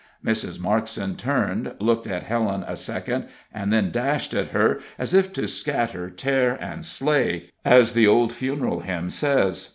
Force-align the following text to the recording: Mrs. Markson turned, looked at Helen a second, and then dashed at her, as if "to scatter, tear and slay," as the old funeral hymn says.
Mrs. 0.25 0.57
Markson 0.57 1.15
turned, 1.15 1.75
looked 1.77 2.07
at 2.07 2.23
Helen 2.23 2.63
a 2.67 2.75
second, 2.75 3.25
and 3.53 3.71
then 3.71 3.91
dashed 3.91 4.33
at 4.33 4.47
her, 4.47 4.79
as 4.97 5.13
if 5.13 5.31
"to 5.33 5.47
scatter, 5.47 6.09
tear 6.09 6.55
and 6.59 6.83
slay," 6.83 7.51
as 7.63 7.93
the 7.93 8.07
old 8.07 8.33
funeral 8.33 8.79
hymn 8.79 9.11
says. 9.11 9.69